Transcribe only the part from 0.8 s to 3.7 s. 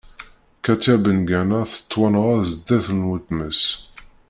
Bengana tettwanɣa zdat n weltma-s.